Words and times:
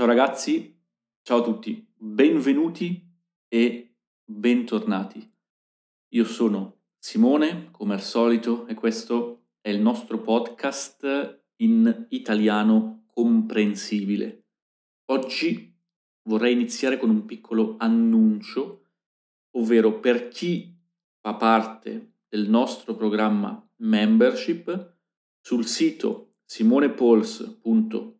Ciao 0.00 0.08
ragazzi, 0.08 0.80
ciao 1.20 1.40
a 1.40 1.42
tutti, 1.42 1.86
benvenuti 1.94 3.06
e 3.48 3.96
bentornati. 4.24 5.30
Io 6.14 6.24
sono 6.24 6.84
Simone, 6.98 7.68
come 7.70 7.92
al 7.92 8.00
solito, 8.00 8.66
e 8.66 8.72
questo 8.72 9.48
è 9.60 9.68
il 9.68 9.78
nostro 9.78 10.22
podcast 10.22 11.42
in 11.56 12.06
italiano 12.08 13.04
comprensibile. 13.08 14.46
Oggi 15.10 15.70
vorrei 16.22 16.54
iniziare 16.54 16.96
con 16.96 17.10
un 17.10 17.26
piccolo 17.26 17.76
annuncio, 17.78 18.86
ovvero 19.58 20.00
per 20.00 20.28
chi 20.28 20.74
fa 21.20 21.34
parte 21.34 22.14
del 22.26 22.48
nostro 22.48 22.96
programma 22.96 23.70
membership, 23.76 24.96
sul 25.42 25.66
sito 25.66 26.36
simonepols.com 26.46 28.19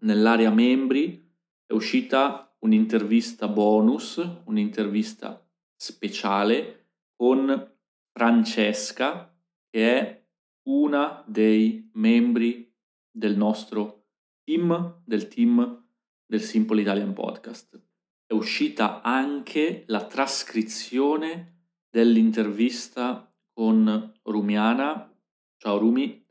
nell'area 0.00 0.50
membri 0.50 1.22
è 1.66 1.72
uscita 1.72 2.56
un'intervista 2.60 3.48
bonus, 3.48 4.16
un'intervista 4.44 5.46
speciale 5.76 6.86
con 7.14 7.72
Francesca 8.12 9.30
che 9.68 9.98
è 9.98 10.26
una 10.68 11.22
dei 11.26 11.90
membri 11.94 12.72
del 13.10 13.36
nostro 13.36 14.06
team, 14.42 15.02
del 15.04 15.28
team 15.28 15.84
del 16.24 16.40
Simple 16.40 16.80
Italian 16.80 17.12
Podcast. 17.12 17.80
È 18.24 18.32
uscita 18.32 19.02
anche 19.02 19.84
la 19.86 20.06
trascrizione 20.06 21.72
dell'intervista 21.90 23.32
con 23.52 24.12
Rumiana. 24.22 25.14
Ciao 25.58 25.78
Rumi, 25.78 26.26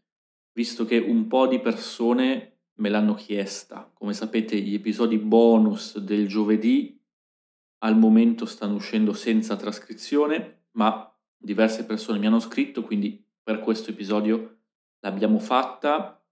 visto 0.54 0.86
che 0.86 0.98
un 0.98 1.28
po' 1.28 1.48
di 1.48 1.60
persone 1.60 2.55
me 2.76 2.90
l'hanno 2.90 3.14
chiesta. 3.14 3.90
Come 3.94 4.14
sapete 4.14 4.60
gli 4.60 4.74
episodi 4.74 5.18
bonus 5.18 5.98
del 6.00 6.28
giovedì 6.28 7.00
al 7.80 7.98
momento 7.98 8.46
stanno 8.46 8.76
uscendo 8.76 9.14
senza 9.14 9.56
trascrizione, 9.56 10.68
ma 10.72 11.14
diverse 11.38 11.86
persone 11.86 12.20
mi 12.20 12.28
hanno 12.28 12.40
scritto, 12.40 12.84
quindi 12.84 13.24
per 13.44 13.60
questo 13.60 13.92
episodio 13.92 14.60
l'abbiamo 15.02 15.40
fatta 15.40 16.24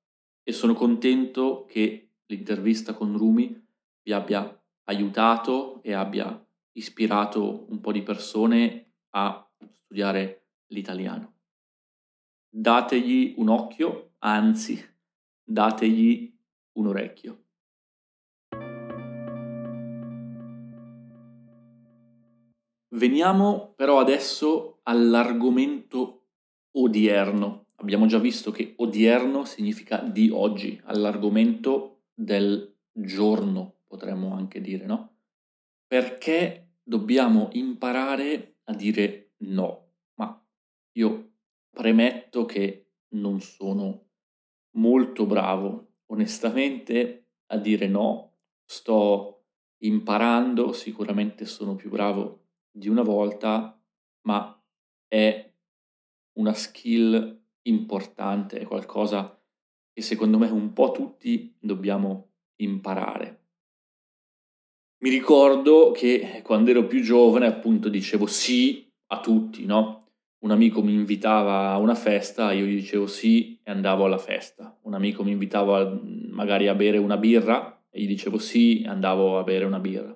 e 0.41 0.51
sono 0.51 0.73
contento 0.73 1.65
che 1.65 2.15
l'intervista 2.25 2.93
con 2.93 3.15
Rumi 3.15 3.61
vi 4.01 4.11
abbia 4.11 4.61
aiutato 4.85 5.81
e 5.83 5.93
abbia 5.93 6.43
ispirato 6.73 7.65
un 7.69 7.79
po' 7.79 7.91
di 7.91 8.01
persone 8.01 8.93
a 9.11 9.47
studiare 9.83 10.47
l'italiano. 10.67 11.35
Dategli 12.49 13.35
un 13.37 13.49
occhio, 13.49 14.13
anzi, 14.19 14.83
dategli 15.43 16.32
un 16.73 16.87
orecchio. 16.87 17.43
Veniamo 22.95 23.73
però 23.75 23.99
adesso 23.99 24.79
all'argomento 24.83 26.27
odierno. 26.73 27.67
Abbiamo 27.77 28.05
già 28.05 28.19
visto 28.19 28.51
che 28.51 28.75
odierno 28.77 29.45
significa 29.45 29.97
di 29.97 30.29
oggi, 30.29 30.79
all'argomento 30.85 32.03
del 32.13 32.75
giorno, 32.91 33.77
potremmo 33.87 34.35
anche 34.35 34.61
dire, 34.61 34.85
no? 34.85 35.15
Perché 35.87 36.75
dobbiamo 36.83 37.49
imparare 37.53 38.57
a 38.65 38.73
dire 38.73 39.33
no, 39.39 39.93
ma 40.15 40.41
io 40.93 41.31
premetto 41.71 42.45
che 42.45 42.91
non 43.15 43.41
sono 43.41 44.05
molto 44.75 45.25
bravo, 45.25 45.92
onestamente, 46.13 47.25
a 47.47 47.57
dire 47.57 47.87
no. 47.87 48.31
Sto 48.65 49.45
imparando, 49.83 50.71
sicuramente 50.71 51.45
sono 51.45 51.75
più 51.75 51.89
bravo 51.89 52.45
di 52.71 52.87
una 52.87 53.01
volta, 53.01 53.77
ma 54.21 54.63
è 55.07 55.51
una 56.37 56.53
skill 56.53 57.41
importante, 57.63 58.59
è 58.59 58.65
qualcosa 58.65 59.39
che 59.91 60.01
secondo 60.01 60.37
me 60.37 60.49
un 60.49 60.73
po' 60.73 60.91
tutti 60.91 61.55
dobbiamo 61.59 62.31
imparare. 62.61 63.41
Mi 65.03 65.09
ricordo 65.09 65.91
che 65.91 66.41
quando 66.43 66.69
ero 66.69 66.87
più 66.87 67.01
giovane 67.01 67.45
appunto 67.45 67.89
dicevo 67.89 68.25
sì 68.25 68.89
a 69.07 69.19
tutti, 69.19 69.65
no? 69.65 70.02
Un 70.43 70.51
amico 70.51 70.83
mi 70.83 70.93
invitava 70.93 71.69
a 71.69 71.77
una 71.77 71.95
festa, 71.95 72.51
io 72.51 72.65
gli 72.65 72.75
dicevo 72.75 73.07
sì 73.07 73.61
e 73.63 73.71
andavo 73.71 74.03
alla 74.03 74.17
festa. 74.17 74.77
Un 74.81 74.93
amico 74.93 75.23
mi 75.23 75.31
invitava 75.31 75.79
a, 75.79 75.99
magari 76.31 76.67
a 76.67 76.75
bere 76.75 76.97
una 76.97 77.15
birra 77.15 77.81
e 77.89 78.01
gli 78.01 78.07
dicevo 78.07 78.37
sì 78.37 78.81
e 78.81 78.89
andavo 78.89 79.39
a 79.39 79.43
bere 79.43 79.63
una 79.63 79.79
birra, 79.79 80.13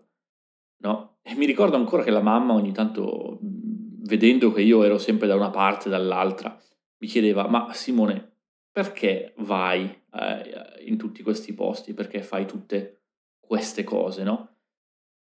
no? 0.79 1.19
E 1.21 1.33
mi 1.33 1.45
ricordo 1.45 1.77
ancora 1.77 2.03
che 2.03 2.11
la 2.11 2.21
mamma 2.21 2.53
ogni 2.53 2.73
tanto, 2.73 3.39
vedendo 3.41 4.51
che 4.51 4.61
io 4.61 4.83
ero 4.83 4.97
sempre 4.97 5.27
da 5.27 5.35
una 5.35 5.49
parte 5.49 5.87
e 5.87 5.91
dall'altra, 5.91 6.59
mi 6.97 7.07
chiedeva, 7.07 7.47
ma 7.47 7.71
Simone, 7.71 8.33
perché 8.69 9.33
vai 9.37 9.83
eh, 9.85 10.83
in 10.85 10.97
tutti 10.97 11.23
questi 11.23 11.53
posti? 11.53 11.93
Perché 11.93 12.21
fai 12.21 12.45
tutte 12.45 13.03
queste 13.39 13.85
cose, 13.85 14.23
no? 14.23 14.55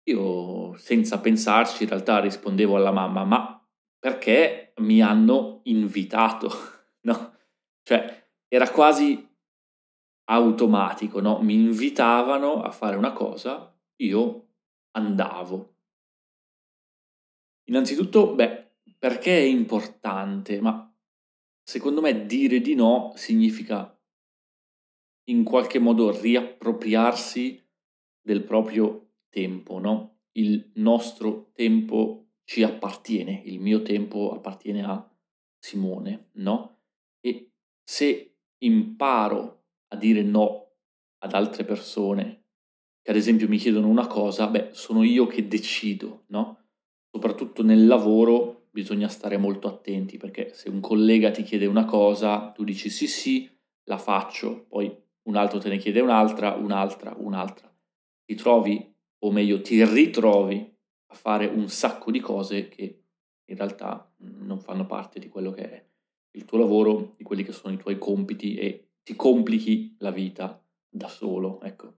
Io 0.09 0.75
senza 0.75 1.21
pensarci 1.21 1.83
in 1.83 1.89
realtà 1.89 2.19
rispondevo 2.19 2.75
alla 2.75 2.91
mamma, 2.91 3.23
ma 3.23 3.53
perché 3.97 4.68
mi 4.79 5.01
hanno 5.01 5.61
invitato, 5.63 6.49
no? 7.03 7.33
Cioè 7.83 8.27
era 8.47 8.69
quasi 8.71 9.27
automatico, 10.25 11.21
no? 11.21 11.39
Mi 11.41 11.53
invitavano 11.53 12.61
a 12.61 12.71
fare 12.71 12.95
una 12.95 13.13
cosa, 13.13 13.75
io 13.97 14.47
andavo. 14.91 15.75
Innanzitutto, 17.65 18.33
beh, 18.33 18.71
perché 18.97 19.37
è 19.37 19.43
importante? 19.43 20.59
Ma 20.59 20.91
secondo 21.63 22.01
me 22.01 22.25
dire 22.25 22.59
di 22.61 22.75
no 22.75 23.13
significa 23.15 23.95
in 25.25 25.43
qualche 25.43 25.77
modo 25.77 26.11
riappropriarsi 26.19 27.63
del 28.21 28.43
proprio 28.43 29.11
tempo, 29.29 29.79
no? 29.79 30.21
Il 30.33 30.71
nostro 30.75 31.51
tempo 31.53 32.28
ci 32.49 32.63
appartiene, 32.63 33.43
il 33.45 33.59
mio 33.59 33.83
tempo 33.83 34.31
appartiene 34.31 34.83
a 34.83 35.07
Simone, 35.59 36.29
no? 36.37 36.79
E 37.19 37.51
se 37.83 38.37
imparo 38.63 39.65
a 39.89 39.95
dire 39.95 40.23
no 40.23 40.71
ad 41.19 41.35
altre 41.35 41.63
persone 41.63 42.45
che 43.03 43.11
ad 43.11 43.17
esempio 43.17 43.47
mi 43.47 43.59
chiedono 43.59 43.87
una 43.87 44.07
cosa, 44.07 44.47
beh, 44.47 44.69
sono 44.71 45.03
io 45.03 45.27
che 45.27 45.47
decido, 45.47 46.23
no? 46.29 46.69
Soprattutto 47.11 47.61
nel 47.61 47.85
lavoro 47.85 48.69
bisogna 48.71 49.09
stare 49.09 49.37
molto 49.37 49.67
attenti 49.67 50.17
perché 50.17 50.51
se 50.55 50.69
un 50.69 50.79
collega 50.79 51.29
ti 51.29 51.43
chiede 51.43 51.67
una 51.67 51.85
cosa, 51.85 52.49
tu 52.49 52.63
dici 52.63 52.89
sì 52.89 53.05
sì, 53.05 53.47
la 53.83 53.99
faccio, 53.99 54.65
poi 54.69 54.91
un 55.27 55.35
altro 55.35 55.59
te 55.59 55.69
ne 55.69 55.77
chiede 55.77 55.99
un'altra, 55.99 56.55
un'altra, 56.55 57.15
un'altra. 57.15 57.71
Ti 58.25 58.33
trovi 58.33 58.91
o 59.19 59.31
meglio 59.31 59.61
ti 59.61 59.85
ritrovi 59.85 60.77
a 61.11 61.15
fare 61.15 61.47
un 61.47 61.69
sacco 61.69 62.11
di 62.11 62.19
cose 62.19 62.67
che 62.69 63.03
in 63.43 63.55
realtà 63.55 64.11
non 64.17 64.59
fanno 64.59 64.85
parte 64.85 65.19
di 65.19 65.27
quello 65.27 65.51
che 65.51 65.69
è 65.69 65.87
il 66.31 66.45
tuo 66.45 66.59
lavoro, 66.59 67.15
di 67.17 67.23
quelli 67.23 67.43
che 67.43 67.51
sono 67.51 67.73
i 67.73 67.77
tuoi 67.77 67.97
compiti 67.97 68.55
e 68.55 68.91
ti 69.03 69.15
complichi 69.15 69.95
la 69.99 70.11
vita 70.11 70.63
da 70.87 71.07
solo, 71.07 71.59
ecco. 71.61 71.97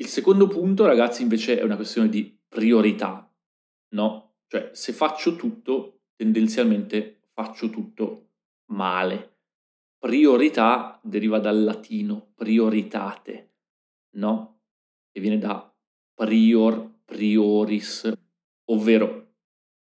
Il 0.00 0.06
secondo 0.06 0.46
punto, 0.46 0.86
ragazzi, 0.86 1.22
invece 1.22 1.58
è 1.58 1.62
una 1.62 1.76
questione 1.76 2.08
di 2.08 2.36
priorità, 2.48 3.32
no? 3.94 4.36
Cioè, 4.46 4.70
se 4.72 4.92
faccio 4.92 5.36
tutto, 5.36 6.02
tendenzialmente 6.14 7.20
faccio 7.32 7.68
tutto 7.68 8.30
male. 8.70 9.36
Priorità 9.98 11.00
deriva 11.02 11.38
dal 11.38 11.62
latino 11.62 12.32
prioritate, 12.34 13.54
no? 14.16 14.60
E 15.10 15.20
viene 15.20 15.38
da 15.38 15.72
prior, 16.14 16.87
prioris, 17.08 18.12
ovvero 18.66 19.32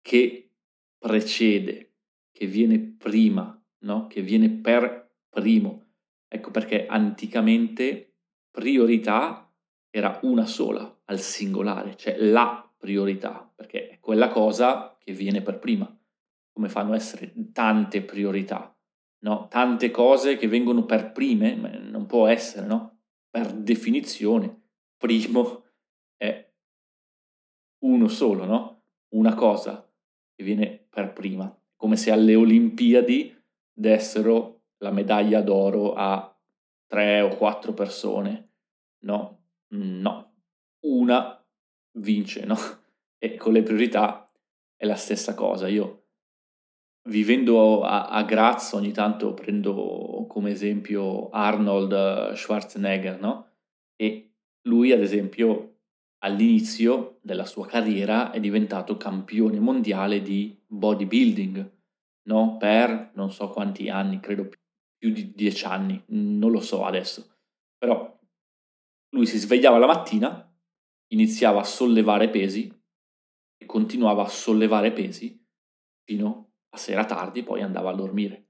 che 0.01 0.51
precede, 0.97 1.93
che 2.33 2.45
viene 2.47 2.79
prima, 2.79 3.57
no? 3.83 4.07
che 4.07 4.21
viene 4.21 4.49
per 4.49 5.09
primo. 5.29 5.85
Ecco 6.27 6.51
perché 6.51 6.85
anticamente 6.85 8.15
priorità 8.51 9.49
era 9.89 10.19
una 10.23 10.45
sola, 10.45 11.01
al 11.05 11.19
singolare, 11.19 11.95
cioè 11.95 12.17
la 12.17 12.69
priorità, 12.77 13.49
perché 13.55 13.87
è 13.87 13.99
quella 13.99 14.27
cosa 14.27 14.97
che 14.99 15.13
viene 15.13 15.41
per 15.41 15.59
prima. 15.59 15.97
Come 16.51 16.67
fanno 16.67 16.91
a 16.91 16.97
essere 16.97 17.33
tante 17.53 18.01
priorità, 18.01 18.75
no? 19.19 19.47
Tante 19.49 19.91
cose 19.91 20.35
che 20.35 20.47
vengono 20.49 20.83
per 20.85 21.13
prime, 21.13 21.55
non 21.55 22.05
può 22.05 22.27
essere, 22.27 22.65
no? 22.67 22.99
Per 23.29 23.53
definizione, 23.53 24.63
primo 24.97 25.62
uno 27.83 28.07
solo, 28.07 28.45
no? 28.45 28.83
Una 29.13 29.33
cosa 29.35 29.87
che 30.35 30.43
viene 30.43 30.85
per 30.89 31.13
prima, 31.13 31.55
come 31.75 31.95
se 31.95 32.11
alle 32.11 32.35
Olimpiadi 32.35 33.35
dessero 33.71 34.63
la 34.77 34.91
medaglia 34.91 35.41
d'oro 35.41 35.93
a 35.93 36.35
tre 36.87 37.21
o 37.21 37.35
quattro 37.35 37.73
persone, 37.73 38.51
no? 39.05 39.39
No, 39.69 40.33
una 40.85 41.45
vince, 41.97 42.45
no? 42.45 42.55
E 43.23 43.37
con 43.37 43.53
le 43.53 43.63
priorità 43.63 44.29
è 44.75 44.85
la 44.85 44.95
stessa 44.97 45.33
cosa. 45.33 45.69
Io 45.69 46.07
vivendo 47.03 47.83
a, 47.83 48.09
a 48.09 48.23
Graz 48.23 48.73
ogni 48.73 48.91
tanto 48.91 49.33
prendo 49.33 50.25
come 50.27 50.51
esempio 50.51 51.29
Arnold 51.29 52.33
Schwarzenegger, 52.33 53.21
no? 53.21 53.47
E 53.95 54.33
lui 54.63 54.91
ad 54.91 54.99
esempio 54.99 55.72
all'inizio 56.23 57.19
della 57.21 57.45
sua 57.45 57.67
carriera 57.67 58.31
è 58.31 58.39
diventato 58.39 58.97
campione 58.97 59.59
mondiale 59.59 60.21
di 60.21 60.57
bodybuilding, 60.65 61.71
no? 62.23 62.57
Per 62.57 63.11
non 63.15 63.31
so 63.31 63.49
quanti 63.49 63.89
anni, 63.89 64.19
credo 64.19 64.49
più 64.97 65.11
di 65.11 65.33
dieci 65.33 65.65
anni, 65.65 66.01
non 66.07 66.51
lo 66.51 66.61
so 66.61 66.85
adesso. 66.85 67.37
Però 67.77 68.19
lui 69.09 69.25
si 69.25 69.37
svegliava 69.37 69.77
la 69.77 69.85
mattina, 69.85 70.51
iniziava 71.11 71.59
a 71.59 71.65
sollevare 71.65 72.29
pesi 72.29 72.73
e 73.57 73.65
continuava 73.65 74.23
a 74.23 74.29
sollevare 74.29 74.93
pesi 74.93 75.45
fino 76.05 76.53
a 76.69 76.77
sera 76.77 77.05
tardi, 77.05 77.43
poi 77.43 77.61
andava 77.61 77.91
a 77.91 77.95
dormire, 77.95 78.47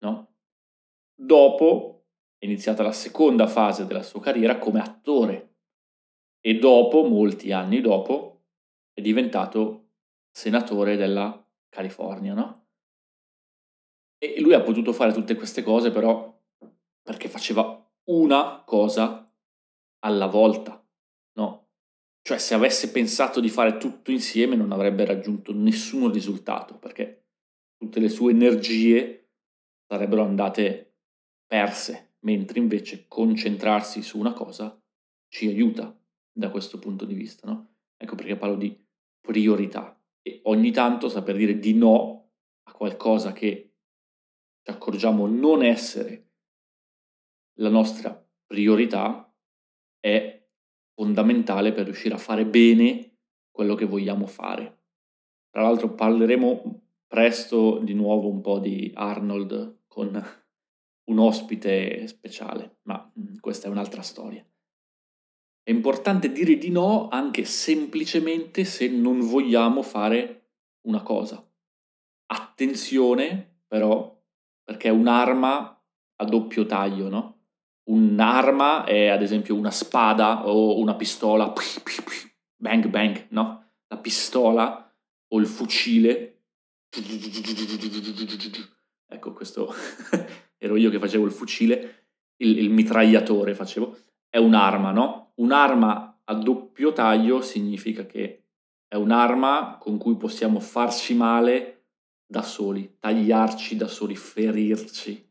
no? 0.00 0.34
Dopo 1.14 2.06
è 2.36 2.44
iniziata 2.44 2.82
la 2.82 2.92
seconda 2.92 3.46
fase 3.46 3.86
della 3.86 4.02
sua 4.02 4.20
carriera 4.20 4.58
come 4.58 4.80
attore 4.80 5.45
e 6.46 6.54
dopo, 6.58 7.02
molti 7.02 7.50
anni 7.50 7.80
dopo, 7.80 8.44
è 8.92 9.00
diventato 9.00 9.94
senatore 10.30 10.94
della 10.94 11.44
California, 11.68 12.34
no? 12.34 12.68
E 14.16 14.40
lui 14.40 14.54
ha 14.54 14.62
potuto 14.62 14.92
fare 14.92 15.12
tutte 15.12 15.34
queste 15.34 15.64
cose 15.64 15.90
però 15.90 16.40
perché 17.02 17.28
faceva 17.28 17.84
una 18.10 18.62
cosa 18.64 19.28
alla 20.04 20.26
volta, 20.26 20.80
no? 21.32 21.70
Cioè 22.22 22.38
se 22.38 22.54
avesse 22.54 22.92
pensato 22.92 23.40
di 23.40 23.48
fare 23.48 23.76
tutto 23.76 24.12
insieme 24.12 24.54
non 24.54 24.70
avrebbe 24.70 25.04
raggiunto 25.04 25.52
nessun 25.52 26.12
risultato 26.12 26.78
perché 26.78 27.24
tutte 27.76 27.98
le 27.98 28.08
sue 28.08 28.30
energie 28.30 29.30
sarebbero 29.84 30.22
andate 30.22 30.98
perse, 31.44 32.18
mentre 32.20 32.60
invece 32.60 33.08
concentrarsi 33.08 34.00
su 34.00 34.16
una 34.16 34.32
cosa 34.32 34.80
ci 35.28 35.48
aiuta 35.48 35.92
da 36.36 36.50
questo 36.50 36.78
punto 36.78 37.06
di 37.06 37.14
vista, 37.14 37.48
no? 37.48 37.76
Ecco 37.96 38.14
perché 38.14 38.36
parlo 38.36 38.56
di 38.56 38.78
priorità 39.20 39.98
e 40.20 40.40
ogni 40.44 40.70
tanto 40.70 41.08
saper 41.08 41.36
dire 41.36 41.58
di 41.58 41.72
no 41.72 42.32
a 42.64 42.72
qualcosa 42.72 43.32
che 43.32 43.72
ci 44.62 44.70
accorgiamo 44.70 45.26
non 45.26 45.62
essere 45.62 46.32
la 47.58 47.70
nostra 47.70 48.12
priorità 48.46 49.32
è 49.98 50.46
fondamentale 50.94 51.72
per 51.72 51.84
riuscire 51.84 52.14
a 52.14 52.18
fare 52.18 52.44
bene 52.44 53.18
quello 53.50 53.74
che 53.74 53.86
vogliamo 53.86 54.26
fare. 54.26 54.82
Tra 55.50 55.62
l'altro 55.62 55.94
parleremo 55.94 56.82
presto 57.06 57.78
di 57.78 57.94
nuovo 57.94 58.28
un 58.28 58.42
po' 58.42 58.58
di 58.58 58.90
Arnold 58.94 59.84
con 59.86 60.22
un 61.08 61.18
ospite 61.18 62.06
speciale, 62.08 62.78
ma 62.82 63.10
mm, 63.18 63.36
questa 63.40 63.68
è 63.68 63.70
un'altra 63.70 64.02
storia. 64.02 64.46
È 65.66 65.72
importante 65.72 66.30
dire 66.30 66.58
di 66.58 66.70
no 66.70 67.08
anche 67.08 67.44
semplicemente 67.44 68.62
se 68.62 68.86
non 68.86 69.18
vogliamo 69.18 69.82
fare 69.82 70.50
una 70.82 71.02
cosa. 71.02 71.44
Attenzione 72.26 73.62
però, 73.66 74.16
perché 74.62 74.86
è 74.86 74.92
un'arma 74.92 75.84
a 76.18 76.24
doppio 76.24 76.66
taglio, 76.66 77.08
no? 77.08 77.40
Un'arma 77.90 78.84
è 78.84 79.08
ad 79.08 79.22
esempio 79.22 79.56
una 79.56 79.72
spada 79.72 80.46
o 80.46 80.78
una 80.78 80.94
pistola, 80.94 81.52
bang 82.54 82.86
bang, 82.86 83.26
no? 83.30 83.70
La 83.88 83.96
pistola 83.96 84.96
o 85.26 85.40
il 85.40 85.48
fucile. 85.48 86.42
Ecco, 89.08 89.32
questo 89.32 89.74
ero 90.58 90.76
io 90.76 90.90
che 90.90 91.00
facevo 91.00 91.24
il 91.24 91.32
fucile, 91.32 92.10
il, 92.36 92.56
il 92.56 92.70
mitragliatore 92.70 93.52
facevo 93.52 93.98
è 94.28 94.38
un'arma, 94.38 94.92
no? 94.92 95.25
Un'arma 95.36 96.20
a 96.24 96.34
doppio 96.34 96.92
taglio 96.92 97.42
significa 97.42 98.06
che 98.06 98.42
è 98.88 98.96
un'arma 98.96 99.76
con 99.78 99.98
cui 99.98 100.16
possiamo 100.16 100.60
farci 100.60 101.14
male 101.14 101.84
da 102.26 102.42
soli, 102.42 102.96
tagliarci 102.98 103.76
da 103.76 103.86
soli, 103.86 104.16
ferirci, 104.16 105.24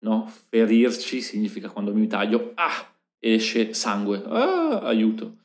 no? 0.00 0.26
Ferirci 0.48 1.20
significa 1.20 1.70
quando 1.70 1.94
mi 1.94 2.06
taglio, 2.06 2.52
ah, 2.54 2.94
esce 3.18 3.74
sangue, 3.74 4.22
ah, 4.26 4.80
aiuto, 4.80 5.36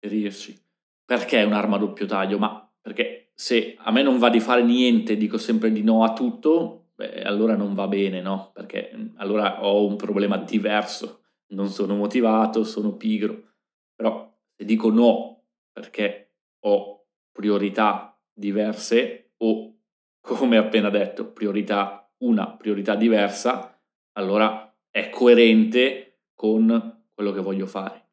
ferirci. 0.00 0.58
Perché 1.04 1.40
è 1.40 1.44
un'arma 1.44 1.76
a 1.76 1.80
doppio 1.80 2.06
taglio? 2.06 2.38
Ma 2.38 2.66
perché 2.80 3.30
se 3.34 3.76
a 3.78 3.90
me 3.90 4.02
non 4.02 4.18
va 4.18 4.30
di 4.30 4.40
fare 4.40 4.62
niente, 4.62 5.16
dico 5.16 5.36
sempre 5.36 5.70
di 5.70 5.82
no 5.82 6.02
a 6.02 6.12
tutto, 6.12 6.86
beh, 6.94 7.22
allora 7.22 7.56
non 7.56 7.74
va 7.74 7.86
bene, 7.88 8.20
no? 8.20 8.50
Perché 8.54 8.90
allora 9.16 9.64
ho 9.64 9.86
un 9.86 9.96
problema 9.96 10.38
diverso 10.38 11.23
non 11.54 11.68
sono 11.68 11.94
motivato, 11.94 12.64
sono 12.64 12.96
pigro. 12.96 13.52
Però 13.94 14.32
se 14.54 14.64
dico 14.64 14.90
no 14.90 15.44
perché 15.72 16.34
ho 16.60 17.06
priorità 17.32 18.20
diverse 18.32 19.32
o, 19.38 19.76
come 20.20 20.56
appena 20.56 20.90
detto, 20.90 21.32
priorità, 21.32 22.12
una 22.18 22.54
priorità 22.56 22.94
diversa, 22.94 23.80
allora 24.12 24.72
è 24.90 25.10
coerente 25.10 26.22
con 26.34 27.06
quello 27.12 27.32
che 27.32 27.40
voglio 27.40 27.66
fare. 27.66 28.10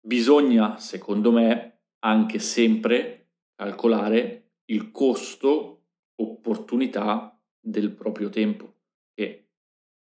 Bisogna, 0.00 0.76
secondo 0.78 1.32
me, 1.32 1.80
anche 2.00 2.38
sempre 2.38 3.30
calcolare 3.54 4.50
il 4.66 4.90
costo 4.90 5.84
opportunità 6.16 7.40
del 7.60 7.92
proprio 7.92 8.28
tempo, 8.28 8.74
che 9.14 9.48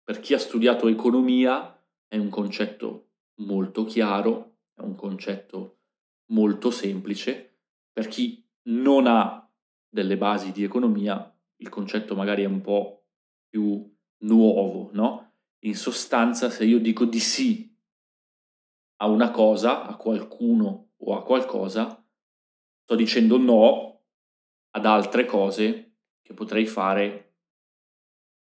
per 0.03 0.19
chi 0.19 0.33
ha 0.33 0.39
studiato 0.39 0.87
economia 0.87 1.78
è 2.09 2.17
un 2.17 2.29
concetto 2.29 3.11
molto 3.35 3.85
chiaro, 3.85 4.57
è 4.73 4.81
un 4.81 4.95
concetto 4.95 5.77
molto 6.31 6.71
semplice. 6.71 7.59
Per 7.93 8.07
chi 8.07 8.45
non 8.63 9.07
ha 9.07 9.47
delle 9.87 10.17
basi 10.17 10.51
di 10.51 10.63
economia, 10.63 11.33
il 11.57 11.69
concetto 11.69 12.15
magari 12.15 12.43
è 12.43 12.47
un 12.47 12.61
po' 12.61 13.05
più 13.47 13.95
nuovo, 14.23 14.89
no? 14.93 15.33
In 15.63 15.75
sostanza, 15.75 16.49
se 16.49 16.65
io 16.65 16.79
dico 16.79 17.05
di 17.05 17.19
sì 17.19 17.73
a 19.01 19.07
una 19.07 19.31
cosa, 19.31 19.85
a 19.85 19.95
qualcuno 19.95 20.93
o 20.97 21.15
a 21.15 21.23
qualcosa, 21.23 22.03
sto 22.83 22.95
dicendo 22.95 23.37
no 23.37 24.01
ad 24.71 24.85
altre 24.85 25.25
cose 25.25 25.95
che 26.21 26.33
potrei 26.33 26.65
fare 26.65 27.35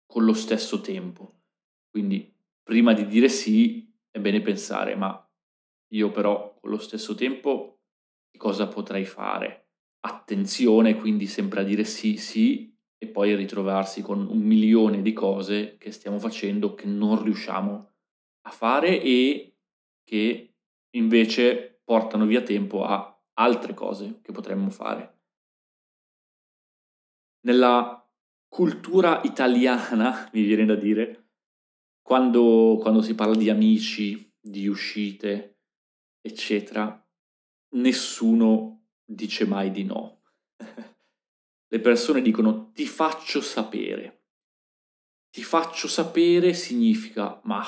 con 0.06 0.26
lo 0.26 0.34
stesso 0.34 0.82
tempo. 0.82 1.42
Quindi 1.90 2.36
prima 2.70 2.94
di 2.94 3.08
dire 3.08 3.30
sì 3.30 3.92
è 4.12 4.20
bene 4.20 4.42
pensare, 4.42 4.94
ma 4.96 5.28
io 5.94 6.12
però 6.12 6.56
con 6.62 6.70
lo 6.70 6.78
stesso 6.78 7.16
tempo 7.16 7.80
cosa 8.38 8.68
potrei 8.68 9.06
fare? 9.06 9.70
Attenzione 10.02 10.94
quindi 10.94 11.26
sempre 11.26 11.62
a 11.62 11.64
dire 11.64 11.84
sì, 11.84 12.18
sì 12.18 12.72
e 13.00 13.08
poi 13.08 13.36
ritrovarsi 13.36 14.04
con 14.04 14.20
un 14.20 14.38
milione 14.38 15.02
di 15.02 15.14
cose 15.14 15.78
che 15.80 15.90
stiamo 15.92 16.20
facendo 16.20 16.76
che 16.76 16.86
non 16.86 17.24
riusciamo 17.24 17.90
a 18.42 18.52
fare 18.52 19.02
e 19.02 19.56
che 20.04 20.54
invece 20.92 21.82
portano 21.84 22.28
via 22.28 22.44
tempo 22.44 22.84
a 22.84 23.20
altre 23.40 23.74
cose 23.74 24.20
che 24.22 24.32
potremmo 24.32 24.70
fare. 24.70 25.22
Nella 27.48 28.08
cultura 28.48 29.22
italiana, 29.24 30.30
mi 30.34 30.44
viene 30.44 30.66
da 30.66 30.76
dire, 30.76 31.19
quando, 32.02 32.78
quando 32.80 33.02
si 33.02 33.14
parla 33.16 33.36
di 33.36 33.50
amici, 33.50 34.32
di 34.40 34.68
uscite, 34.68 35.60
eccetera, 36.22 37.08
nessuno 37.76 38.88
dice 39.06 39.46
mai 39.46 39.72
di 39.72 39.84
no. 39.84 40.22
Le 41.72 41.80
persone 41.80 42.22
dicono 42.22 42.72
ti 42.72 42.86
faccio 42.86 43.42
sapere. 43.42 44.24
Ti 45.30 45.44
faccio 45.44 45.88
sapere 45.88 46.54
significa 46.54 47.40
ma 47.44 47.64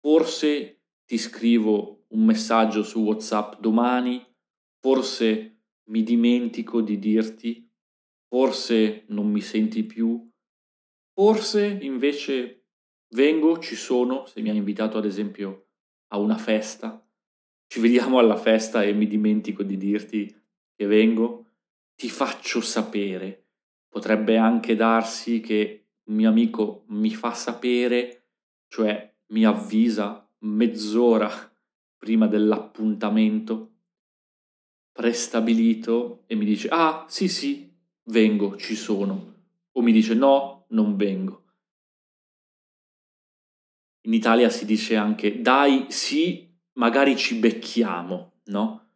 forse 0.00 0.82
ti 1.04 1.18
scrivo 1.18 2.06
un 2.08 2.24
messaggio 2.24 2.82
su 2.82 3.00
WhatsApp 3.02 3.60
domani, 3.60 4.24
forse 4.80 5.62
mi 5.90 6.02
dimentico 6.02 6.80
di 6.80 6.98
dirti, 6.98 7.68
forse 8.28 9.04
non 9.08 9.30
mi 9.30 9.40
senti 9.40 9.84
più, 9.84 10.28
forse 11.12 11.78
invece 11.82 12.59
Vengo, 13.12 13.58
ci 13.58 13.74
sono, 13.74 14.24
se 14.26 14.40
mi 14.40 14.50
hai 14.50 14.56
invitato 14.56 14.98
ad 14.98 15.04
esempio 15.04 15.66
a 16.08 16.18
una 16.18 16.36
festa, 16.36 17.04
ci 17.66 17.80
vediamo 17.80 18.20
alla 18.20 18.36
festa 18.36 18.84
e 18.84 18.92
mi 18.92 19.08
dimentico 19.08 19.64
di 19.64 19.76
dirti 19.76 20.32
che 20.72 20.86
vengo, 20.86 21.46
ti 21.96 22.08
faccio 22.08 22.60
sapere. 22.60 23.46
Potrebbe 23.88 24.36
anche 24.36 24.76
darsi 24.76 25.40
che 25.40 25.86
un 26.04 26.14
mio 26.14 26.28
amico 26.28 26.84
mi 26.88 27.12
fa 27.12 27.34
sapere, 27.34 28.26
cioè 28.68 29.12
mi 29.28 29.44
avvisa 29.44 30.28
mezz'ora 30.40 31.28
prima 31.98 32.28
dell'appuntamento 32.28 33.72
prestabilito 34.92 36.22
e 36.26 36.34
mi 36.36 36.44
dice 36.44 36.68
ah 36.70 37.06
sì 37.08 37.28
sì 37.28 37.72
vengo 38.04 38.56
ci 38.56 38.76
sono. 38.76 39.34
O 39.72 39.82
mi 39.82 39.90
dice 39.90 40.14
no 40.14 40.66
non 40.68 40.96
vengo 40.96 41.49
in 44.02 44.14
Italia 44.14 44.48
si 44.48 44.64
dice 44.64 44.96
anche 44.96 45.40
dai 45.40 45.86
sì 45.88 46.48
magari 46.74 47.16
ci 47.16 47.36
becchiamo 47.36 48.40
no 48.44 48.88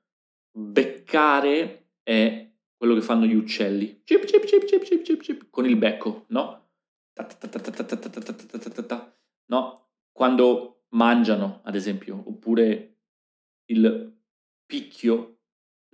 beccare 0.50 1.88
è 2.02 2.50
quello 2.76 2.94
che 2.94 3.02
fanno 3.02 3.26
gli 3.26 3.34
uccelli 3.34 4.02
cip, 4.04 4.24
cip, 4.24 4.44
cip, 4.44 4.64
cip, 4.64 4.82
cip, 4.82 5.02
cip, 5.02 5.20
cip, 5.20 5.46
con 5.50 5.66
il 5.66 5.76
becco 5.76 6.24
no 6.28 6.68
no 9.46 9.88
quando 10.12 10.84
mangiano 10.90 11.60
ad 11.64 11.74
esempio 11.74 12.22
oppure 12.26 12.96
il 13.66 14.12
picchio 14.66 15.34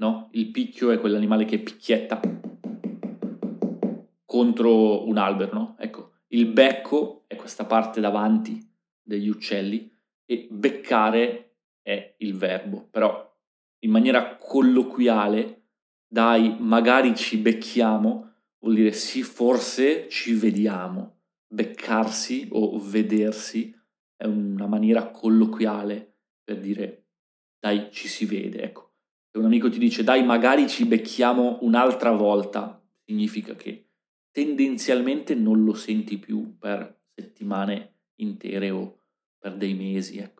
no? 0.00 0.28
Il 0.32 0.50
picchio 0.50 0.90
è 0.90 0.98
quell'animale 0.98 1.44
che 1.44 1.60
picchietta 1.60 2.20
contro 4.24 5.06
un 5.06 5.16
albero, 5.16 5.52
no? 5.52 5.76
Ecco, 5.78 6.12
il 6.28 6.46
becco 6.46 7.24
è 7.26 7.36
questa 7.36 7.64
parte 7.64 8.00
davanti 8.00 8.68
degli 9.10 9.28
uccelli 9.28 9.90
e 10.24 10.46
beccare 10.48 11.56
è 11.82 12.14
il 12.18 12.36
verbo, 12.36 12.86
però 12.88 13.28
in 13.80 13.90
maniera 13.90 14.36
colloquiale, 14.36 15.64
dai, 16.06 16.56
magari 16.60 17.16
ci 17.16 17.36
becchiamo, 17.38 18.34
vuol 18.60 18.74
dire 18.74 18.92
sì, 18.92 19.22
forse 19.22 20.08
ci 20.08 20.34
vediamo. 20.34 21.18
Beccarsi 21.52 22.48
o 22.52 22.78
vedersi 22.78 23.76
è 24.16 24.26
una 24.26 24.66
maniera 24.66 25.10
colloquiale 25.10 26.18
per 26.44 26.60
dire 26.60 27.06
dai, 27.58 27.88
ci 27.90 28.06
si 28.06 28.24
vede, 28.26 28.62
ecco. 28.62 28.92
Se 29.32 29.38
un 29.38 29.46
amico 29.46 29.68
ti 29.68 29.78
dice 29.78 30.04
dai 30.04 30.24
magari 30.24 30.68
ci 30.68 30.86
becchiamo 30.86 31.58
un'altra 31.62 32.12
volta, 32.12 32.80
significa 33.04 33.56
che 33.56 33.88
tendenzialmente 34.30 35.34
non 35.34 35.64
lo 35.64 35.74
senti 35.74 36.18
più 36.18 36.56
per 36.56 37.00
settimane 37.12 37.94
intere 38.16 38.70
o 38.70 38.99
per 39.40 39.56
dei 39.56 39.74
mesi, 39.74 40.18
ecco. 40.18 40.38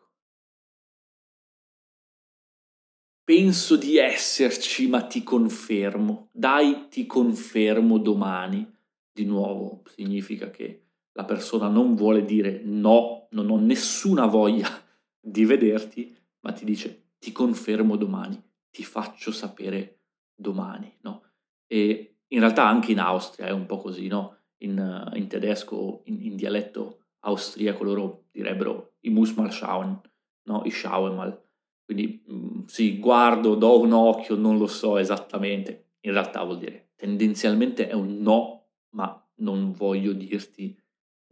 Penso 3.23 3.75
di 3.75 3.97
esserci, 3.97 4.87
ma 4.87 5.01
ti 5.03 5.23
confermo. 5.23 6.29
Dai, 6.31 6.87
ti 6.89 7.05
confermo 7.05 7.97
domani. 7.97 8.65
Di 9.13 9.25
nuovo, 9.25 9.83
significa 9.87 10.49
che 10.49 10.83
la 11.13 11.25
persona 11.25 11.67
non 11.67 11.95
vuole 11.95 12.23
dire 12.23 12.61
no, 12.63 13.27
non 13.31 13.49
ho 13.49 13.59
nessuna 13.59 14.25
voglia 14.25 14.69
di 15.19 15.43
vederti, 15.43 16.15
ma 16.41 16.53
ti 16.53 16.63
dice 16.63 17.09
ti 17.19 17.33
confermo 17.33 17.97
domani 17.97 18.41
ti 18.71 18.83
faccio 18.83 19.31
sapere 19.31 19.99
domani, 20.33 20.97
no? 21.01 21.23
E 21.67 22.15
in 22.27 22.39
realtà 22.39 22.65
anche 22.65 22.93
in 22.93 22.99
Austria 22.99 23.47
è 23.47 23.51
un 23.51 23.65
po' 23.65 23.77
così, 23.77 24.07
no? 24.07 24.37
In, 24.61 25.11
in 25.13 25.27
tedesco, 25.27 26.01
in, 26.05 26.23
in, 26.23 26.35
dialetto 26.35 27.03
austriaco, 27.19 27.83
loro 27.83 28.20
direbbero 28.31 28.95
i 29.01 29.09
muss 29.09 29.33
mal 29.33 29.51
schauen, 29.51 29.99
no? 30.43 30.63
I 30.65 30.71
schaue 30.71 31.11
mal. 31.11 31.39
Quindi 31.83 32.23
mm, 32.31 32.65
sì, 32.65 32.99
guardo, 32.99 33.55
do 33.55 33.79
un 33.79 33.91
occhio, 33.91 34.35
non 34.35 34.57
lo 34.57 34.67
so 34.67 34.97
esattamente. 34.97 35.95
In 36.01 36.13
realtà 36.13 36.43
vuol 36.43 36.57
dire 36.57 36.91
tendenzialmente 37.01 37.87
è 37.87 37.93
un 37.93 38.21
no, 38.21 38.67
ma 38.89 39.27
non 39.37 39.71
voglio 39.71 40.13
dirti 40.13 40.79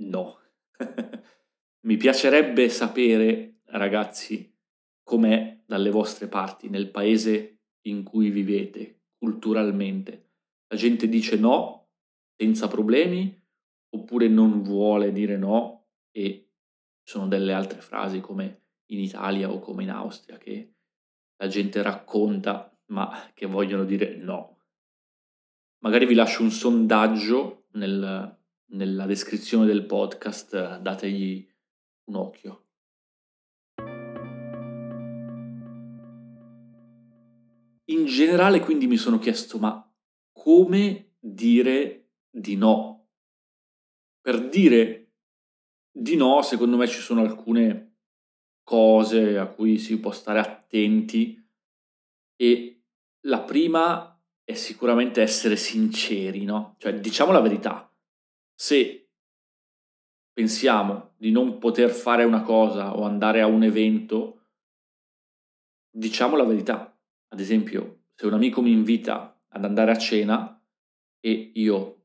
no. 0.02 0.40
Mi 1.86 1.96
piacerebbe 1.96 2.70
sapere, 2.70 3.60
ragazzi, 3.66 4.52
com'è 5.04 5.62
dalle 5.68 5.92
vostre 5.92 6.28
parti, 6.28 6.70
nel 6.70 6.90
paese 6.90 7.60
in 7.86 8.02
cui 8.02 8.32
vivete, 8.32 9.02
culturalmente. 9.16 10.32
La 10.70 10.76
gente 10.76 11.08
dice 11.08 11.38
no 11.38 11.90
senza 12.36 12.68
problemi 12.68 13.40
oppure 13.92 14.28
non 14.28 14.64
vuole 14.64 15.12
dire 15.12 15.38
no 15.38 15.88
e 16.12 16.49
sono 17.10 17.28
delle 17.28 17.54
altre 17.54 17.82
frasi 17.82 18.20
come 18.20 18.66
in 18.92 19.00
Italia 19.00 19.50
o 19.50 19.58
come 19.58 19.82
in 19.82 19.90
Austria 19.90 20.38
che 20.38 20.76
la 21.38 21.48
gente 21.48 21.82
racconta 21.82 22.72
ma 22.92 23.32
che 23.34 23.48
vogliono 23.48 23.84
dire 23.84 24.16
no. 24.16 24.60
Magari 25.80 26.06
vi 26.06 26.14
lascio 26.14 26.44
un 26.44 26.52
sondaggio 26.52 27.66
nel, 27.72 28.40
nella 28.74 29.08
descrizione 29.08 29.66
del 29.66 29.88
podcast, 29.88 30.78
dategli 30.82 31.52
un 32.10 32.16
occhio. 32.16 32.68
In 37.86 38.06
generale 38.06 38.60
quindi 38.60 38.86
mi 38.86 38.98
sono 38.98 39.18
chiesto 39.18 39.58
ma 39.58 39.84
come 40.32 41.16
dire 41.18 42.12
di 42.30 42.56
no? 42.56 43.08
Per 44.22 44.48
dire 44.48 44.99
di 45.92 46.16
no 46.16 46.42
secondo 46.42 46.78
me 46.78 46.88
ci 46.88 47.00
sono 47.00 47.22
alcune 47.22 47.98
cose 48.64 49.38
a 49.38 49.48
cui 49.48 49.78
si 49.78 50.00
può 50.00 50.12
stare 50.12 50.40
attenti 50.40 51.36
e 52.36 52.84
la 53.22 53.42
prima 53.42 54.20
è 54.44 54.54
sicuramente 54.54 55.22
essere 55.22 55.56
sinceri, 55.56 56.46
no? 56.46 56.76
Cioè 56.78 57.00
diciamo 57.00 57.32
la 57.32 57.42
verità. 57.42 57.92
Se 58.54 59.10
pensiamo 60.32 61.14
di 61.18 61.32
non 61.32 61.58
poter 61.60 61.90
fare 61.90 62.24
una 62.24 62.42
cosa 62.42 62.96
o 62.96 63.04
andare 63.04 63.42
a 63.42 63.48
un 63.48 63.64
evento, 63.64 64.46
diciamo 65.92 66.36
la 66.36 66.46
verità 66.46 66.90
ad 67.30 67.40
esempio, 67.40 68.06
se 68.16 68.26
un 68.26 68.34
amico 68.34 68.62
mi 68.62 68.72
invita 68.72 69.40
ad 69.50 69.64
andare 69.64 69.92
a 69.92 69.98
cena 69.98 70.62
e 71.20 71.52
io 71.54 71.99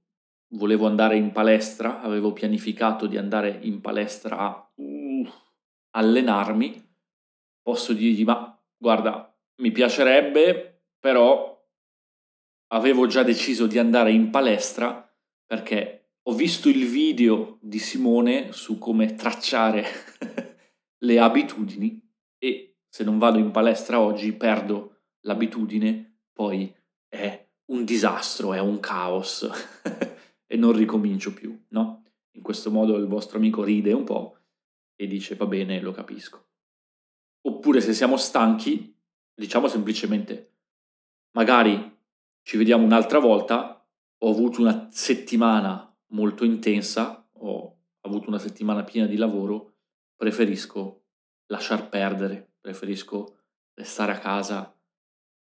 volevo 0.54 0.86
andare 0.86 1.16
in 1.16 1.32
palestra, 1.32 2.00
avevo 2.00 2.32
pianificato 2.32 3.06
di 3.06 3.16
andare 3.16 3.58
in 3.62 3.80
palestra 3.80 4.38
a 4.38 4.72
uh, 4.74 5.28
allenarmi, 5.90 6.82
posso 7.62 7.92
dirgli 7.92 8.24
ma 8.24 8.58
guarda, 8.76 9.34
mi 9.62 9.70
piacerebbe, 9.70 10.82
però 10.98 11.52
avevo 12.72 13.06
già 13.06 13.22
deciso 13.22 13.66
di 13.66 13.78
andare 13.78 14.12
in 14.12 14.30
palestra 14.30 15.00
perché 15.46 16.08
ho 16.26 16.32
visto 16.32 16.68
il 16.68 16.86
video 16.86 17.58
di 17.60 17.78
Simone 17.78 18.52
su 18.52 18.78
come 18.78 19.14
tracciare 19.14 19.84
le 21.04 21.20
abitudini 21.20 22.00
e 22.38 22.76
se 22.88 23.04
non 23.04 23.18
vado 23.18 23.38
in 23.38 23.50
palestra 23.50 24.00
oggi 24.00 24.32
perdo 24.32 25.02
l'abitudine 25.20 26.20
poi 26.32 26.74
è 27.08 27.46
un 27.66 27.84
disastro, 27.84 28.52
è 28.52 28.58
un 28.58 28.80
caos 28.80 29.48
e 30.54 30.56
non 30.56 30.70
ricomincio 30.70 31.34
più, 31.34 31.60
no? 31.70 32.04
In 32.36 32.42
questo 32.42 32.70
modo 32.70 32.96
il 32.96 33.08
vostro 33.08 33.38
amico 33.38 33.64
ride 33.64 33.92
un 33.92 34.04
po' 34.04 34.38
e 34.94 35.08
dice 35.08 35.34
va 35.34 35.46
bene, 35.46 35.80
lo 35.80 35.90
capisco. 35.90 36.46
Oppure 37.40 37.80
se 37.80 37.92
siamo 37.92 38.16
stanchi, 38.16 38.96
diciamo 39.34 39.66
semplicemente 39.66 40.52
magari 41.32 41.92
ci 42.42 42.56
vediamo 42.56 42.84
un'altra 42.84 43.18
volta, 43.18 43.84
ho 44.16 44.30
avuto 44.30 44.60
una 44.60 44.88
settimana 44.92 45.92
molto 46.12 46.44
intensa, 46.44 47.28
ho 47.32 47.78
avuto 48.02 48.28
una 48.28 48.38
settimana 48.38 48.84
piena 48.84 49.08
di 49.08 49.16
lavoro, 49.16 49.78
preferisco 50.14 51.06
lasciar 51.46 51.88
perdere, 51.88 52.52
preferisco 52.60 53.38
restare 53.74 54.12
a 54.12 54.20
casa 54.20 54.72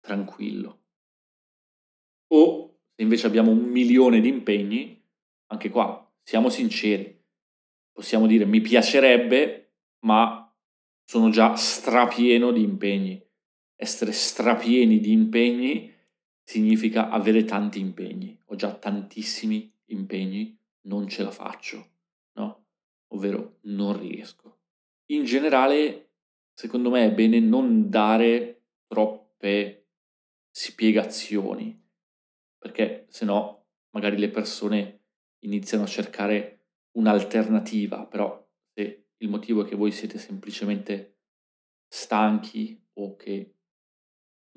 tranquillo. 0.00 0.84
O 2.28 2.78
se 2.94 3.02
invece 3.02 3.26
abbiamo 3.26 3.50
un 3.50 3.58
milione 3.58 4.20
di 4.20 4.28
impegni, 4.28 5.01
anche 5.52 5.68
qua 5.68 6.10
siamo 6.22 6.48
sinceri, 6.48 7.20
possiamo 7.92 8.26
dire 8.26 8.46
mi 8.46 8.60
piacerebbe, 8.60 9.72
ma 10.00 10.50
sono 11.04 11.30
già 11.30 11.54
strapieno 11.56 12.52
di 12.52 12.62
impegni. 12.62 13.22
Essere 13.76 14.12
strapieni 14.12 14.98
di 15.00 15.12
impegni 15.12 15.92
significa 16.42 17.10
avere 17.10 17.44
tanti 17.44 17.80
impegni. 17.80 18.40
Ho 18.46 18.54
già 18.54 18.72
tantissimi 18.72 19.70
impegni, 19.86 20.56
non 20.82 21.08
ce 21.08 21.22
la 21.22 21.30
faccio, 21.30 21.90
no? 22.34 22.64
Ovvero 23.08 23.58
non 23.62 23.98
riesco. 23.98 24.60
In 25.06 25.24
generale, 25.24 26.12
secondo 26.54 26.90
me 26.90 27.04
è 27.04 27.12
bene 27.12 27.40
non 27.40 27.90
dare 27.90 28.62
troppe 28.86 29.88
spiegazioni, 30.50 31.78
perché 32.56 33.06
se 33.08 33.24
no 33.24 33.64
magari 33.90 34.16
le 34.16 34.30
persone 34.30 35.01
iniziano 35.44 35.84
a 35.84 35.88
cercare 35.88 36.66
un'alternativa, 36.92 38.06
però 38.06 38.46
se 38.72 39.06
il 39.16 39.28
motivo 39.28 39.64
è 39.64 39.68
che 39.68 39.76
voi 39.76 39.92
siete 39.92 40.18
semplicemente 40.18 41.18
stanchi 41.88 42.80
o 42.94 43.16
che 43.16 43.56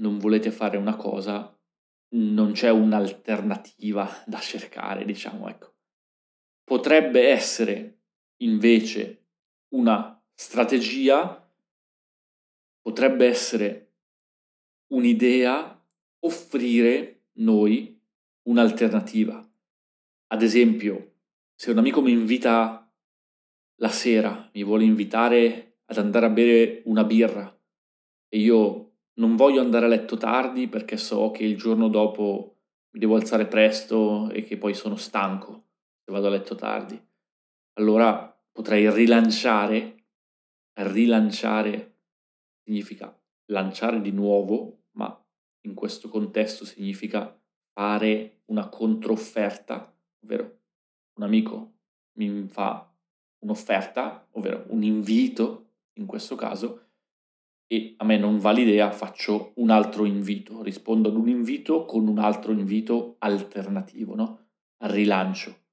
non 0.01 0.18
volete 0.18 0.51
fare 0.51 0.77
una 0.77 0.96
cosa, 0.96 1.58
non 2.15 2.51
c'è 2.54 2.70
un'alternativa 2.70 4.10
da 4.25 4.39
cercare, 4.39 5.06
diciamo, 5.06 5.48
ecco. 5.50 5.74
Potrebbe 6.63 7.30
essere 7.30 8.00
invece 8.38 9.27
una 9.75 10.20
strategia 10.34 11.46
potrebbe 12.82 13.25
essere 13.25 13.94
un'idea 14.94 15.84
offrire 16.20 17.30
noi 17.39 18.00
un'alternativa. 18.44 19.45
Ad 20.27 20.41
esempio, 20.41 21.13
se 21.55 21.72
un 21.72 21.77
amico 21.77 22.01
mi 22.01 22.12
invita 22.12 22.91
la 23.79 23.89
sera, 23.89 24.50
mi 24.53 24.63
vuole 24.63 24.84
invitare 24.84 25.79
ad 25.86 25.98
andare 25.98 26.25
a 26.25 26.29
bere 26.29 26.82
una 26.86 27.03
birra 27.03 27.55
e 28.27 28.39
io 28.39 28.94
non 29.13 29.36
voglio 29.36 29.62
andare 29.62 29.86
a 29.86 29.89
letto 29.89 30.17
tardi 30.17 30.67
perché 30.67 30.98
so 30.98 31.32
che 31.32 31.44
il 31.44 31.58
giorno 31.58 31.88
dopo 31.89 32.58
mi 32.91 33.00
devo 33.00 33.15
alzare 33.15 33.46
presto 33.46 34.29
e 34.32 34.44
che 34.44 34.58
poi 34.58 34.74
sono 34.74 34.96
stanco 34.96 35.67
se 36.03 36.12
vado 36.12 36.27
a 36.27 36.32
letto 36.32 36.55
tardi. 36.55 37.00
Allora 37.77 38.38
potrei 38.51 38.89
rilanciare, 38.91 40.05
rilanciare 40.74 41.98
significa 42.63 43.15
lanciare 43.51 44.01
di 44.01 44.12
nuovo, 44.12 44.86
ma 44.91 45.24
in 45.62 45.74
questo 45.74 46.10
contesto 46.10 46.65
significa 46.65 47.39
fare 47.74 48.41
una 48.46 48.70
controfferta, 48.70 49.95
ovvero 50.25 50.60
un 51.17 51.24
amico 51.24 51.74
mi 52.17 52.48
fa 52.48 52.91
un'offerta, 53.39 54.27
ovvero 54.32 54.65
un 54.70 54.84
invito 54.84 55.70
in 55.94 56.05
questo 56.05 56.36
caso, 56.36 56.82
e 57.67 57.96
a 57.98 58.05
me 58.05 58.17
non 58.17 58.38
va 58.38 58.51
l'idea, 58.51 58.91
faccio 58.91 59.53
un 59.55 59.70
altro 59.70 60.05
invito, 60.05 60.62
rispondo 60.62 61.10
ad 61.10 61.15
un 61.15 61.27
invito 61.27 61.86
con 61.86 62.08
un 62.08 62.20
altro 62.20 62.51
invito 62.51 63.15
alternativo, 63.20 64.15
no? 64.15 64.48
Rilancio. 64.77 65.63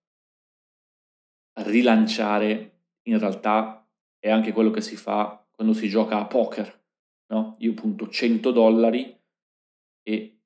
Rilanciare 1.55 2.81
in 3.03 3.19
realtà 3.19 3.87
è 4.19 4.31
anche 4.31 4.53
quello 4.53 4.71
che 4.71 4.81
si 4.81 4.97
fa 4.97 5.45
quando 5.51 5.75
si 5.75 5.89
gioca 5.89 6.19
a 6.19 6.27
poker, 6.27 6.83
no? 7.27 7.57
Io 7.59 7.75
punto 7.75 8.09
100 8.09 8.51
dollari 8.53 9.19
e 10.03 10.41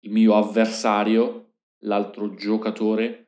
il 0.00 0.10
mio 0.10 0.36
avversario, 0.36 1.54
l'altro 1.80 2.34
giocatore, 2.34 3.25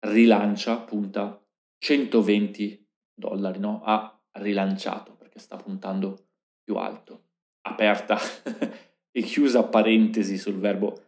rilancia, 0.00 0.78
punta 0.78 1.42
120 1.78 2.86
dollari, 3.14 3.58
no? 3.58 3.82
Ha 3.84 4.20
rilanciato 4.38 5.14
perché 5.16 5.38
sta 5.38 5.56
puntando 5.56 6.28
più 6.62 6.76
alto. 6.76 7.24
Aperta 7.62 8.18
e 9.10 9.22
chiusa 9.22 9.64
parentesi 9.64 10.38
sul 10.38 10.58
verbo 10.58 11.02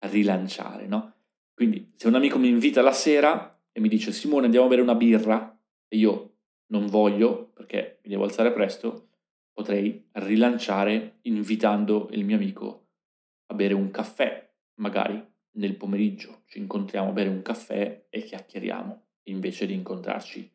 rilanciare, 0.00 0.86
no? 0.86 1.14
Quindi 1.54 1.92
se 1.96 2.06
un 2.08 2.14
amico 2.14 2.38
mi 2.38 2.48
invita 2.48 2.82
la 2.82 2.92
sera 2.92 3.58
e 3.72 3.80
mi 3.80 3.88
dice 3.88 4.12
Simone 4.12 4.44
andiamo 4.44 4.66
a 4.66 4.68
bere 4.68 4.82
una 4.82 4.94
birra 4.94 5.58
e 5.88 5.96
io 5.96 6.36
non 6.66 6.86
voglio 6.86 7.50
perché 7.54 8.00
mi 8.02 8.10
devo 8.10 8.24
alzare 8.24 8.52
presto, 8.52 9.08
potrei 9.52 10.08
rilanciare 10.12 11.18
invitando 11.22 12.08
il 12.12 12.24
mio 12.24 12.36
amico 12.36 12.88
a 13.46 13.54
bere 13.54 13.74
un 13.74 13.90
caffè, 13.90 14.52
magari 14.80 15.34
nel 15.56 15.76
pomeriggio 15.76 16.42
ci 16.46 16.58
incontriamo 16.58 17.10
a 17.10 17.12
bere 17.12 17.28
un 17.28 17.42
caffè 17.42 18.06
e 18.08 18.22
chiacchieriamo 18.22 19.04
invece 19.24 19.66
di 19.66 19.74
incontrarci 19.74 20.50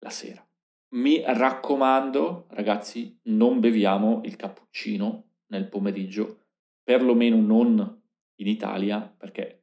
la 0.00 0.10
sera. 0.10 0.46
Mi 0.90 1.22
raccomando, 1.24 2.46
ragazzi, 2.50 3.18
non 3.24 3.60
beviamo 3.60 4.22
il 4.24 4.36
cappuccino 4.36 5.24
nel 5.48 5.68
pomeriggio, 5.68 6.46
perlomeno 6.82 7.40
non 7.40 8.02
in 8.36 8.46
Italia, 8.46 9.00
perché 9.00 9.62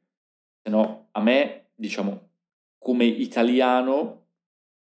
se 0.62 0.70
no 0.70 1.08
a 1.12 1.20
me, 1.20 1.70
diciamo, 1.74 2.30
come 2.78 3.04
italiano 3.04 4.26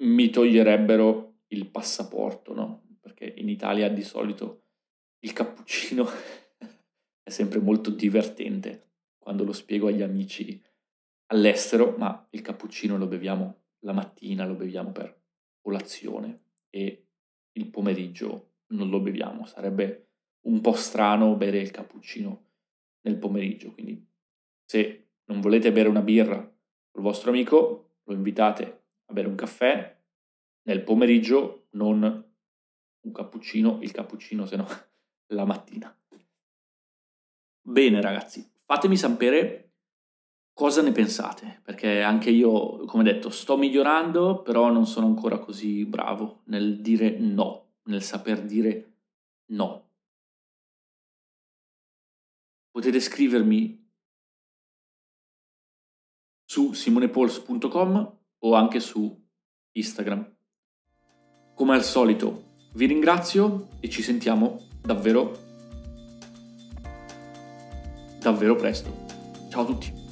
mi 0.04 0.30
toglierebbero 0.30 1.36
il 1.48 1.68
passaporto, 1.68 2.54
no? 2.54 2.84
Perché 3.00 3.34
in 3.38 3.48
Italia 3.48 3.88
di 3.90 4.04
solito 4.04 4.64
il 5.20 5.32
cappuccino 5.32 6.06
è 7.24 7.30
sempre 7.30 7.60
molto 7.60 7.92
divertente 7.92 8.86
quando 9.26 9.44
lo 9.44 9.54
spiego 9.54 9.88
agli 9.88 10.04
amici 10.04 10.62
all'estero, 11.32 11.96
ma 11.98 12.28
il 12.30 12.44
cappuccino 12.44 12.96
lo 12.96 13.08
beviamo 13.08 13.64
la 13.80 13.92
mattina, 13.92 14.46
lo 14.46 14.54
beviamo 14.54 14.92
per 14.92 15.20
colazione 15.60 16.44
e 16.70 17.08
il 17.54 17.68
pomeriggio 17.72 18.52
non 18.68 18.92
lo 18.92 19.00
beviamo. 19.00 19.48
Sarebbe 19.48 20.10
un 20.42 20.62
po' 20.62 20.74
strano 20.74 21.36
bere 21.38 21.58
il 21.58 21.72
cappuccino 21.72 22.50
nel 23.02 23.18
pomeriggio, 23.18 23.72
quindi 23.72 24.08
se 24.64 25.08
non 25.26 25.42
volete 25.42 25.72
bere 25.72 25.90
una 25.90 26.04
birra 26.04 26.38
col 26.92 27.02
vostro 27.02 27.32
amico, 27.32 27.94
lo 28.04 28.14
invitate 28.14 28.84
a 29.06 29.14
bere 29.14 29.28
un 29.28 29.36
caffè 29.36 30.00
nel 30.68 30.84
pomeriggio, 30.84 31.66
non 31.72 32.04
un 32.04 33.12
cappuccino, 33.12 33.80
il 33.82 33.92
cappuccino 33.92 34.46
se 34.46 34.56
no 34.56 34.68
la 35.34 35.46
mattina. 35.46 35.98
Bene 37.68 38.00
ragazzi, 38.00 38.54
fatemi 38.66 38.98
sapere 38.98 39.66
Cosa 40.56 40.82
ne 40.82 40.94
pensate? 40.94 41.60
Perché 41.66 42.02
anche 42.02 42.30
io, 42.30 42.86
come 42.86 43.04
detto, 43.04 43.30
sto 43.30 43.58
migliorando, 43.58 44.42
però 44.42 44.72
non 44.72 44.88
sono 44.88 45.06
ancora 45.06 45.38
così 45.38 45.84
bravo 45.84 46.44
nel 46.46 46.80
dire 46.80 47.18
no, 47.20 47.74
nel 47.88 48.02
saper 48.02 48.42
dire 48.42 48.94
no. 49.48 49.90
Potete 52.72 53.02
scrivermi 53.02 53.86
su 56.46 56.72
simonepols.com 56.72 58.18
o 58.40 58.54
anche 58.54 58.80
su 58.80 59.14
Instagram. 59.74 60.36
Come 61.54 61.74
al 61.74 61.84
solito, 61.84 62.54
vi 62.76 62.86
ringrazio 62.86 63.68
e 63.82 63.90
ci 63.90 64.02
sentiamo 64.02 64.70
davvero, 64.82 65.45
davvero 68.26 68.56
presto. 68.56 68.90
Ciao 69.50 69.62
a 69.62 69.66
tutti! 69.66 70.05